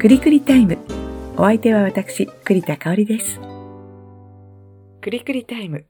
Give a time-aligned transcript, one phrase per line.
[0.00, 0.78] くりくりタイム。
[1.36, 3.38] お相手は私、栗田香織です。
[5.02, 5.84] くりくりタイム。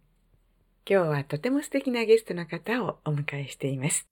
[0.84, 4.08] 今日はとても素敵なゲストの方をお迎えしています。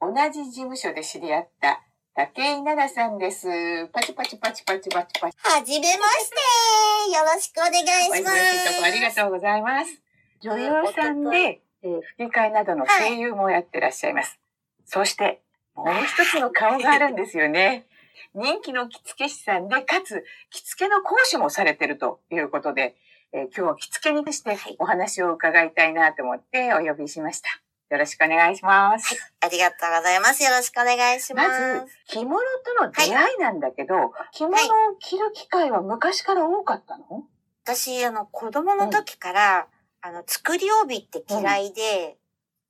[0.00, 1.82] 同じ事務所で知り合った
[2.14, 3.48] 武井奈々さんです。
[3.88, 5.36] パチパチパチパチパチパチ。
[5.42, 8.70] はじめましてよろしくお願いお忙しします。
[8.70, 10.00] いとこありがとうございます。
[10.40, 14.38] 女優さんで、えー吹き替えなどの声優もやってらっしゃいます。
[14.84, 15.42] そして、
[15.74, 17.86] もう一つの顔があるんですよね。
[18.34, 22.96] 人気の着付け師さんで、かつ着付けの講師もされてるということで、
[23.32, 27.48] えー今日は着付けにしてお話を伺いたいなと思ってお呼びしました。
[27.92, 29.32] よろしくお願いします。
[29.40, 30.42] ありがとうございます。
[30.42, 31.46] よろしくお願いしま。
[31.46, 34.58] ますず、着物との出会いなんだけど、着物を
[34.98, 37.24] 着る機会は昔から多かったの、
[37.64, 39.66] 私、あの、子供の時から、
[40.00, 42.16] あの、作り帯って嫌いで、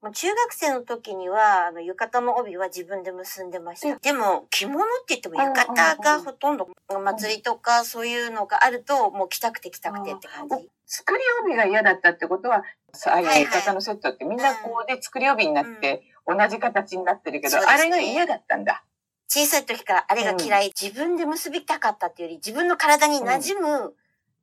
[0.03, 3.97] もう中学生の時には、あの、浴衣の帯は自分で結んでました。
[4.01, 10.69] でも、着物って言っても浴衣がほとんど、お祭りとかそういうのがあると、もう着たくて着たくてって感じ。
[10.87, 12.65] 作り帯が嫌だったってことは、
[13.07, 18.83] ああいう浴衣のセットってみんなこうで作り帯になって、同じ形になってるけど、あれが嫌だったんだ。
[19.29, 23.95] 小さい時からあれが嫌い、自分で結びたかったっていうより、自分の体に馴染む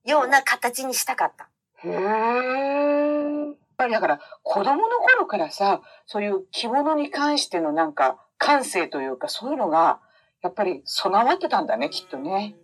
[0.06, 1.50] ような形にしたかった。
[1.84, 1.94] へえ。
[1.94, 10.02] やっぱりだから子供の頃からさ、そういう着物に関してのなんか感性というかそういうのが
[10.42, 12.56] やっぱり備わってたんだね、きっとね。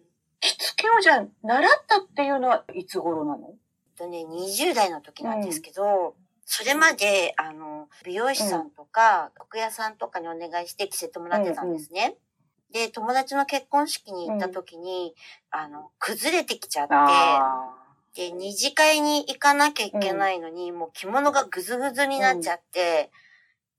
[0.41, 3.47] 着付けをじゃあ習ったっていうのはいつ頃なの？
[3.47, 3.55] えっ
[3.97, 12.17] とね、20代の時なんですけど、それまで、あの、美容師さんとか、服屋さんとかにお願いして着せてもらってたんですね。
[12.71, 15.15] で、友達の結婚式に行った時に、
[15.49, 17.73] あの、崩れてきちゃって、あ
[18.15, 23.11] で、二次会に行かなきゃいけないのに、もう着物がぐずぐずになっちゃって、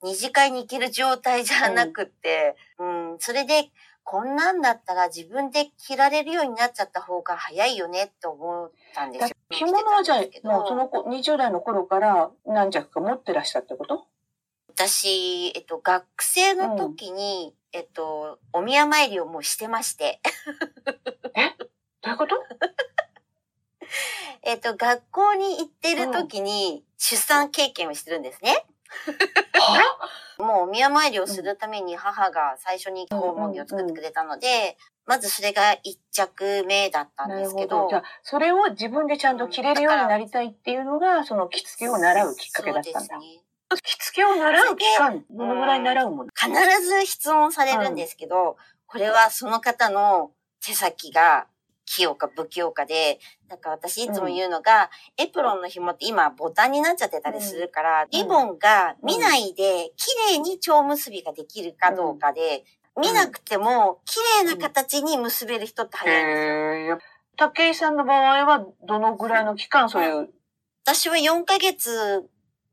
[0.02, 3.70] 二次会に行ける状態じゃなくって、うん、それで、
[4.08, 9.36] こんなんだったら自分で着られるようになっちゃった方が早いよねって思ったんですよ。
[9.50, 14.06] 着物はじゃあもうその子20代の頃から何着か持ってらしたってこと？
[14.68, 20.20] 私、えっと、学生の時に、えっと、お宮参りをもうしてまして、
[20.84, 22.36] どういうこと？
[24.46, 28.64] えっと、学校に行ってる時に出産経験をしてるんですね。
[30.38, 30.44] は？
[30.44, 37.88] もうお宮参りをするために母が最初に訪問着を作ってくれたので、まずそれが一着目だったんですけど、ほど。
[37.90, 43.18] じゃあ、それを自分でちゃんと着れるようになりたいっていうのが、その着付けを習うきっかけだったんだ。
[43.18, 43.24] ね。
[43.82, 46.30] 着付けを習う期間、どのぐらい習うもの？
[46.36, 46.52] 必
[46.84, 50.30] ず質問されるんですけど、これはその方の
[50.64, 51.48] 手先が
[51.86, 62.64] 清か不清かで、なんか私いつも言うのが、エプロンの紐って今ボタンになっちゃってたりするから、リボンが見ないで綺麗に蝶結びができるかどうかで、
[63.00, 66.54] 見なくても綺麗な形に結べる人って早いんですよ。
[66.74, 67.16] へえ。
[67.36, 70.30] 武井さんの場合は、どのぐらいの期間、そういう、
[70.84, 72.24] 私は4ヶ月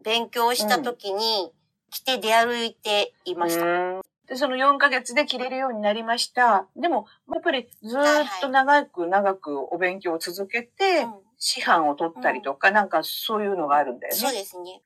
[0.01, 1.51] 勉強した時に
[1.89, 4.02] 着て出歩いていました。
[4.29, 6.67] うんで、その4ヶ月で着れるようになりました。
[6.75, 11.13] でも、やっぱりずーっと長く長くお勉強を続けて、うん。
[11.37, 14.19] 師範を取ったりとか、なんかそういうのがあるんだよね。
[14.19, 14.81] そうですね。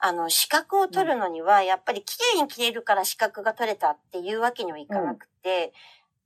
[0.00, 5.72] あの、資格を取るのには、やっぱり綺麗に着れるから資格が取れたっていうわけにはいかなくて、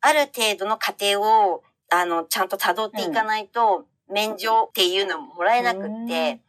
[0.00, 6.40] ある程度の過程を、あの、ちゃんと辿っていかないと、免状っていうのももらえなくって、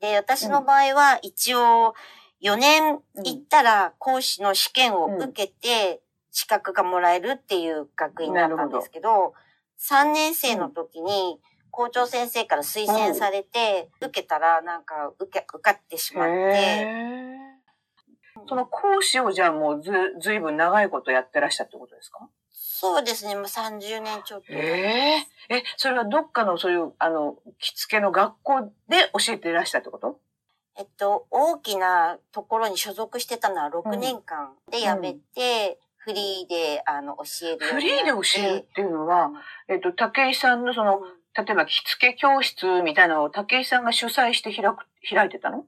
[0.00, 1.94] で、私の場合は一応、
[2.44, 9.32] 4年行ったら講師の試験を受けて、資格がもらえるっていう学院だったんですけど、
[9.80, 11.40] 3年生の時に
[11.70, 16.86] 校長先生から推薦されて、受けたらなんか受け、受かってしまって、
[18.46, 19.90] その講師をじゃあもうず、
[20.20, 22.28] ずいぶん長いことやってらしたってことですか？
[22.52, 24.46] そうですね、もう30年ちょっと。
[24.50, 30.18] えええ、それはどっかのそういう、あの、着付けの学校で教えていらしたってこと？
[30.76, 38.10] えっと、大きなところに所属してたのは6年間で辞めて、フリーで、あの、教えるフリーで。
[38.10, 39.30] 教えるっていうのは、
[39.68, 41.00] えっと、武井さんのその、
[41.36, 45.64] 例えば着付け教室みたいなのを武井さんが主催して開く、開いてたの？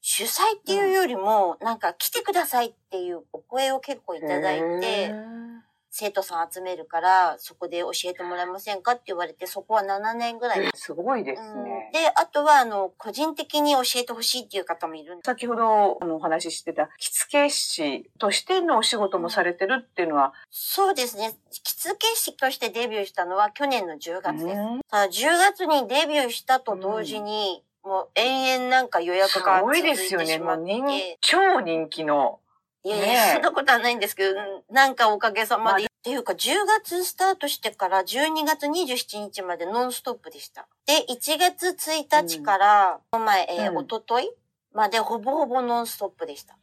[0.00, 5.65] 主催っていうよりも、なんか来てくださいっていうお声を結構いただいへて、ー
[5.98, 10.70] 生徒さん集めるから、そこで教えてもらえませんかって言われて、そこは7年ぐらい。
[10.74, 11.90] すごいですうんね。
[11.90, 21.32] で、あとは、あの、個人的に教えてほしいっていう方もいる先ほどあのお話ししてた着付け師としてのお仕事もされてるっていうのは、そうですね。
[21.50, 24.58] 着付け師としてデビューしたのは去年の10月です。
[24.58, 30.26] うんただ10月にデビューしたと同時に、もう延々なんか予約すが続いごいでてしまって。
[30.26, 30.44] すよね。
[30.44, 30.84] もう人
[31.22, 32.40] 超人気の。
[32.86, 34.34] いやいや、そんなことはないんですけど、
[34.70, 40.68] なんかおかげさまでっていうか、10月スタートしてから12月27日までノンストップでした。
[40.86, 44.30] で、1月1日から、この前、えーうんおととい
[44.72, 46.54] までほぼほぼノンストップでした。
[46.54, 46.58] っ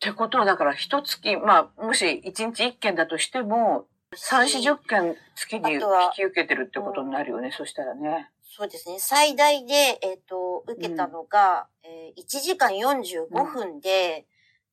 [0.00, 3.84] てことは、だから、一月、まあ、もし一日一件だとしても、
[4.16, 5.80] 三、四十件月に引
[6.14, 8.30] き受けてるってことになるよね、そしたらね。
[8.56, 8.96] そうですね。
[9.00, 14.24] 最大で、えっ、と、受けたのが、えー1時間45分で、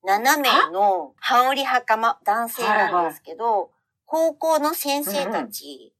[0.08, 3.72] 7名の羽織袴、男性なんですけど、
[4.06, 5.94] 高校の先生たち、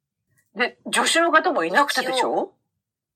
[0.56, 2.54] で、助手の方もいなくてでしょ？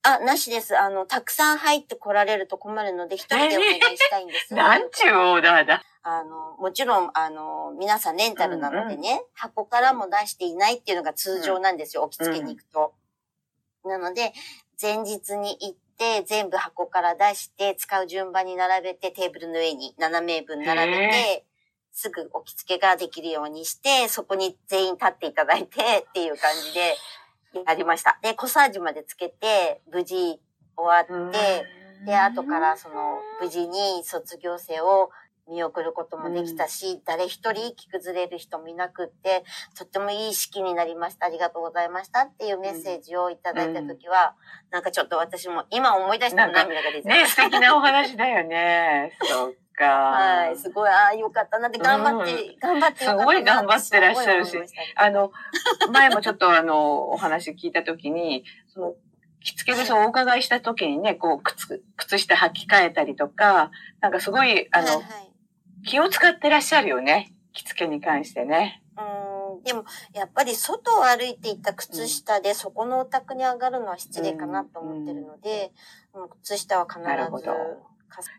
[0.01, 0.77] あ、なしです。
[0.77, 4.53] あの、たくさん入って来られると困るので、一人でお願いしたいんです。
[4.53, 5.83] なんちゅうオーダーだ。
[6.03, 12.93] あの、もちろん、あの、皆さんレンタルなのでね、箱からも出していないっていうのが通常なんですよ、置き付けに行くと。
[13.83, 14.33] なので、
[14.81, 21.45] 前日に行って、全部箱から出して、使う順番に並べて、テーブルの上に7名分並べへて、
[21.91, 26.95] すぐ置き付けができるようにして、そこに全員立っていただいて、っていう感じで、
[27.65, 28.19] やりました。
[28.21, 30.39] で、コサージュまでつけて、無事
[30.77, 31.65] 終わって、
[32.05, 35.09] で、後からその、無事に卒業生を
[35.49, 39.43] 見送ることもできたし、誰一人気崩れる人もいなくって、
[39.75, 41.25] とってもいい式になりました。
[41.25, 44.35] ありがとうございましたっていうメッセージをいただいたときは、
[44.69, 49.17] なんかちょっと私も今思い出しても涙が出てね、素敵なお話だよね。
[49.27, 49.85] そっか。
[49.85, 51.69] はい、すごい、ああ、よかったな。
[51.69, 54.57] って、頑張って、頑張ってすごい頑張ってらっしゃるし。
[54.95, 55.31] あの、
[55.91, 58.93] 前もちょっとあの、お話聞いたときに、その、
[59.41, 63.71] 着付けでそうお伺いしたときにね、こう、靴、靴下履き替えたりとか、
[64.01, 65.05] なんかすごい、あの、はいはい。
[65.85, 67.31] 気を使ってらっしゃるよね。
[67.53, 68.83] 着付けに関してね。
[68.97, 69.63] うーん。
[69.63, 75.71] でも、やっぱり外を歩いていった靴下で、そこのお宅に上がるのは失礼かなと思ってるので、
[76.13, 77.45] もう靴下は必ずなるほど。
[77.45, 77.88] かす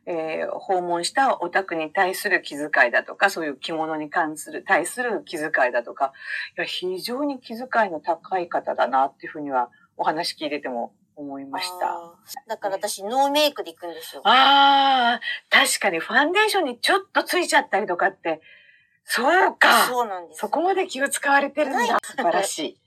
[0.07, 6.13] えー訪問したお宅に対する気遣いだとか、そういう着物に関する、対する気遣いだとか、
[6.57, 11.97] いや、非常に気遣いの高い方だなっていうふうには、お話聞いてても思いました。
[12.47, 14.23] だから私、ノーメイクで行くんですよ。
[14.25, 15.21] ああ、
[15.51, 18.41] 確かにファンデーションにちょっとついちゃったりとかって、
[19.05, 19.87] そうか。
[19.87, 20.41] そうなんです。
[20.41, 21.99] そこまで気を使われてるんはいだ。
[22.03, 22.79] 素晴らしい。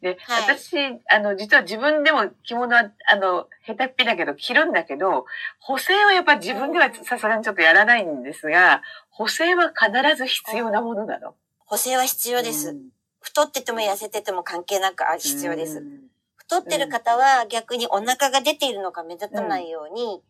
[0.00, 0.76] で、はい私、
[1.10, 5.26] あの、実は自分でも着物は、あの、下手っぴだけど着るんだけど、
[5.60, 11.34] 補正はやっぱ自分ではさすがにちょっとやらないんですが、補正は必ず必要なものなの。
[11.66, 12.70] 補正は必要です。
[12.70, 12.88] うん
[13.24, 15.78] 太ってても痩せてても関係なくあ必要です。
[15.78, 16.00] うん
[16.36, 20.20] 太ってる方は逆にお腹が出ているのが目立たないように、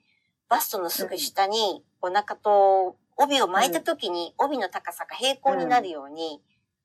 [0.48, 6.40] バストのすぐ下にお腹と帯を巻いた時に帯の高さが平行になるように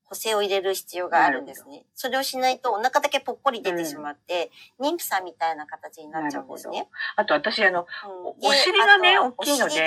[0.08, 1.84] 補正を入れる必要があるんですね。
[1.94, 4.50] それをしないとお腹だけぽっこり出てしまって、
[4.80, 6.88] 妊婦さんみたいな形になっちゃうんですね。
[7.16, 8.26] あと私、あの、うん。
[8.26, 9.86] おお尻がね大きいので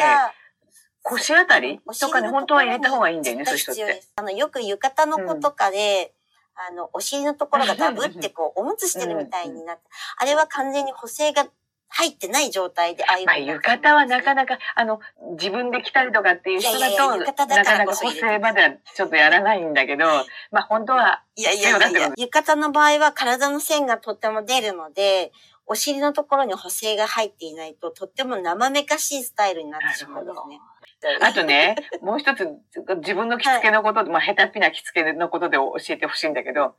[1.04, 4.04] 腰あたりおとかね、本当は入れた方がいいんだよね、そういう人って。
[4.16, 6.14] あの、よく浴衣の子とかで、
[6.54, 9.84] あの、お尻のところがダブってこう、おむつしてるみたいになって、
[10.18, 11.48] あれは完全に補正が
[11.94, 15.02] 入ってない状態で、ああいうまあ、浴衣はなかなか、あの、
[15.34, 20.06] 自分で着たりとかっていう人だと、なからなか補正まではちょっとやらないんだけど、
[20.52, 25.34] まあ本当は、いやいやいやいや浴衣の場合は体の線がとっても出るので、
[25.66, 30.60] お尻のところに補正が入っていないと、とっても生めかしいスタイルになってしまうんですね。
[31.22, 32.48] あとね、 もう一つ、
[32.98, 36.76] 自分の着付けのことで、まあ、下手っぴな着付けのことで教えてほしいんだけど、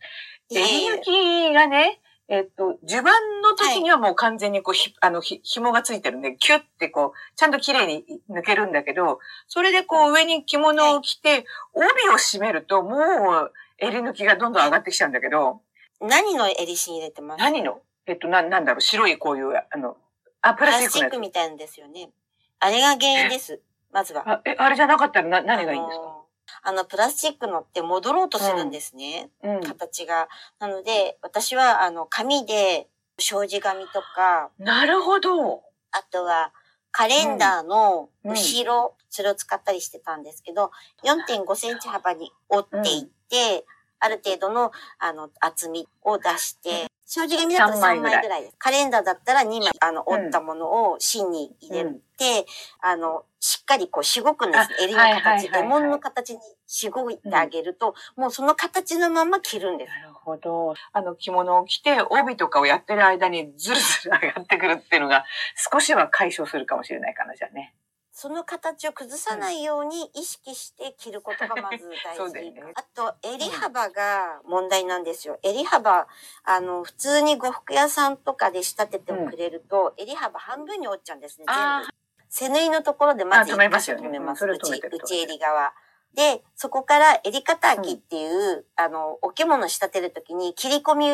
[0.50, 3.10] 襟抜きがね、えっと、襦袢
[3.52, 9.18] の時にはもう完全にこう、ひ、あの、ひ、紐がついてるんで、キュッてこう、ちゃんと綺麗に抜けるんだけど、
[9.48, 11.44] それでこう、上に着物を着て、
[11.74, 15.60] 帯を締めると、もう、襟抜きがどんどん上がってきちゃうんだけど、
[16.00, 17.40] 何の襟芯入れてます？
[17.40, 17.80] 何の？
[18.06, 19.96] えっと、な、なんだろう、白いこういう、あの、
[20.40, 22.10] あ、ププラスチッラスチックみたいなんですよね。
[22.58, 23.60] あれが原因です。
[23.92, 24.28] まずはつ。。
[24.28, 26.04] あ、え、あれじゃなかったらな、何がいいんですか？
[26.04, 26.22] あの
[26.64, 29.30] あの、プラスチックのって戻ろうとするんですね。
[29.42, 29.60] うん。
[29.62, 30.28] 形が。
[30.58, 32.88] なので、私は、あの、紙で、
[33.18, 35.62] 障子紙とか、なるほど。
[35.90, 36.52] あとは、
[36.90, 40.70] カレンダーのうん後ろ、それを使ったりしてたんですけど、
[41.04, 43.64] 4.5センチ幅に折っていって、
[43.98, 48.54] ある程度の、あの、厚みを出して、障子紙だと3三枚ぐらいです。
[48.58, 52.46] カレンダーだったら2枚、あの、折ったものを芯に入れて、
[52.80, 54.68] あの、しっかりこう、しごくんです。
[54.80, 59.92] 襟の形、はいレモンの形にしごいてあげると、もうその形のまま着るんです。
[60.24, 60.74] ほど。
[60.92, 65.24] あの着物を着て帯とかをやってる間にズルズル上がってくるっていうのが
[65.72, 67.74] 少しは解消するかもしれないかな、じゃあね。
[68.14, 72.32] その形を崩さないように意識して着ることがまず大事。
[72.34, 75.38] ねあと、襟幅が問題なんですよ。
[75.42, 76.06] 襟幅、
[76.44, 82.02] あの、普通に呉服屋さんとかで仕立ててもくれると、襟幅半分に折っちゃうんですね、全あ部。
[82.28, 84.44] 背縫いのところでまずあ止めますよね止めます。
[84.44, 85.72] 内襟側。
[86.14, 91.10] で、そこから襟肩きっていう、あの、お着物仕立てるときに切り込み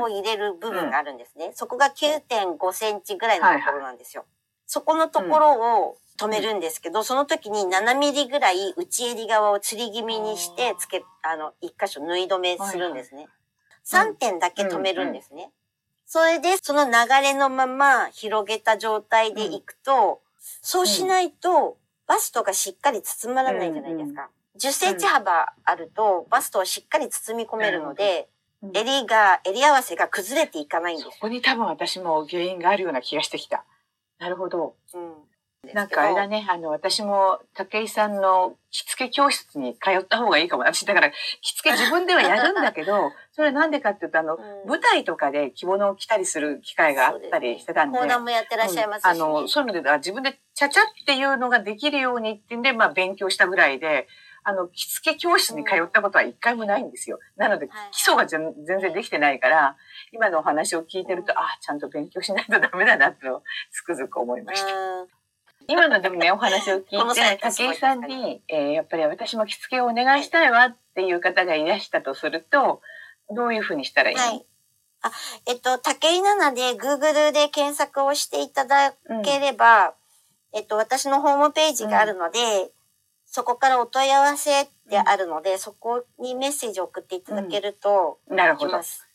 [0.00, 1.52] を入れる部分があるんですね。
[1.54, 4.24] そこが9.5センチぐらいのところなんですよ。
[4.66, 13.28] そこのところを止めるんですけど、その時に7ミリぐらい内襟側を吊り気味にして、つけ、あの、一箇所縫い止めするんですね。
[13.84, 15.50] 3点だけ止めるんですね。
[16.06, 20.22] それで、その流れのまま広げた状態でいくと、
[20.62, 24.28] そうしないと、バストがしっかり包まらないじゃないですか。
[24.58, 28.42] 10センチ幅あると、バストをしっかり包み込めるので、うん
[28.74, 33.64] 襟が、襟合わせが崩れていかないんですそこに多分私も原因があるような気がしてきた。
[34.20, 34.76] なるほど。
[34.94, 35.11] うん。
[35.74, 40.64] なんかあれだね、あの、私も武井さんの着付け教室に通った方がいいかも。
[40.64, 47.98] 私だから、着付け自分ではやるんだけど、 それなんでかっていうと、あの、うん舞台とかで着物を着たりする機会があったりしてたんで。
[47.98, 54.08] 講談もやってらっしゃいますし、ねうんあの、そういうので、あ自分でちゃちゃっていうのができるようにってんで、まあ勉強したぐらいで、
[54.44, 57.20] あの、着付け教室に通ったことは一回もないんですよ。
[57.36, 59.76] なのではい、基礎が全全然できてないから、
[60.10, 65.21] 今のお話を聞いてると、あ、ちゃんと勉強しないとダメだなってのをつくづく思いました。
[65.68, 72.82] うん今のでもね、お話を聞いて、 武井さんに、えーやっぱり私も着付けをお願いしたいわっていう方がいらしたとすると、
[73.30, 74.46] どういうふうにしたらいいの、はい。
[75.02, 75.12] あ、
[75.46, 79.94] えっと、竹井奈々で Google で検索をしていただうんければ、
[80.52, 82.70] えっと、私のホームページがあるので、
[83.26, 88.82] そこからお問い合わせってあるので、そこにメッセージを送っていただけると、なるほどいきま。
[88.82, 89.08] す。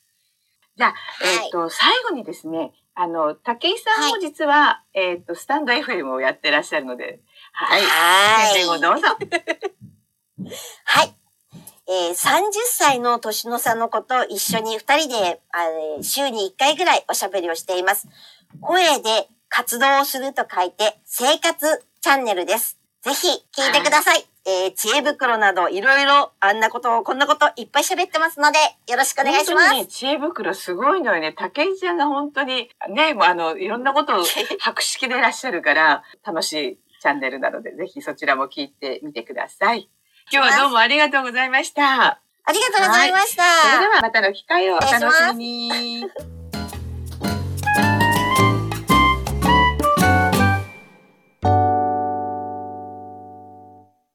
[0.76, 7.20] じゃあ、はいえっ、と、最後にですね、あの、武井さんも実は、えっ、と、スタンド FM をやってらっしゃるので、
[7.54, 7.82] はい。
[7.84, 9.08] は宣伝をどうぞ。
[10.84, 11.14] はい。
[11.88, 12.16] えー、30
[12.66, 18.08] 歳の年の差の子と一緒に二人で、あれ週に1回ぐらいおしゃべりをしています。
[18.62, 22.80] 声で活動をすると書いて、生活チャンネルです。
[23.04, 24.26] ぜひ聞いてください。
[24.50, 28.58] えー、知恵袋などいろいろあんなことをこんなこといっぱい喋ってますので、
[28.90, 29.68] よろしくお願いします。
[29.68, 31.34] 本当にね、知恵袋すごいのよね。
[31.34, 34.24] 武井ちゃんが本当に、ね、もうあの、いろんなことを
[34.60, 39.90] 博識でいらっしゃるから、楽しいチャンネルなので、ぜひそちらも聞いてみてください。
[40.32, 42.22] 今日はどうもありがとうございました。
[42.46, 43.44] ありがとうございました。
[43.44, 46.37] それではまたの機会をお楽しみに。